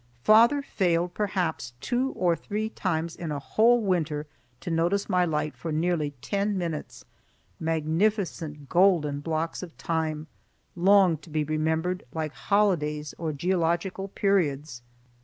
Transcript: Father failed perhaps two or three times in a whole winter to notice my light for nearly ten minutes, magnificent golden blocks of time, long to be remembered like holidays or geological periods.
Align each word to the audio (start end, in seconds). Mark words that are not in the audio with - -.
Father 0.23 0.63
failed 0.63 1.13
perhaps 1.13 1.73
two 1.79 2.09
or 2.13 2.35
three 2.35 2.69
times 2.69 3.15
in 3.15 3.31
a 3.31 3.37
whole 3.37 3.83
winter 3.83 4.25
to 4.59 4.71
notice 4.71 5.07
my 5.07 5.25
light 5.25 5.55
for 5.55 5.71
nearly 5.71 6.15
ten 6.23 6.57
minutes, 6.57 7.05
magnificent 7.59 8.67
golden 8.67 9.19
blocks 9.19 9.61
of 9.61 9.77
time, 9.77 10.25
long 10.75 11.17
to 11.19 11.29
be 11.29 11.43
remembered 11.43 12.03
like 12.15 12.33
holidays 12.33 13.13
or 13.19 13.31
geological 13.31 14.07
periods. 14.07 14.81